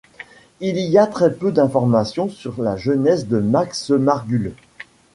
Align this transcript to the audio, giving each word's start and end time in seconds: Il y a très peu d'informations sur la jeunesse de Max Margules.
Il 0.61 0.79
y 0.79 0.97
a 0.97 1.05
très 1.05 1.31
peu 1.31 1.51
d'informations 1.51 2.27
sur 2.27 2.59
la 2.59 2.75
jeunesse 2.75 3.27
de 3.27 3.37
Max 3.37 3.91
Margules. 3.91 4.55